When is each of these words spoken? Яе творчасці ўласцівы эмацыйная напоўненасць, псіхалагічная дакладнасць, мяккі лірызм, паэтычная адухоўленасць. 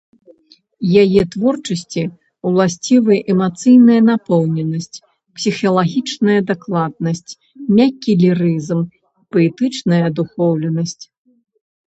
Яе 1.01 1.21
творчасці 1.33 2.03
ўласцівы 2.51 3.15
эмацыйная 3.33 3.97
напоўненасць, 4.09 4.97
псіхалагічная 5.39 6.37
дакладнасць, 6.49 7.37
мяккі 7.81 8.11
лірызм, 8.23 8.81
паэтычная 9.37 10.01
адухоўленасць. 10.09 10.97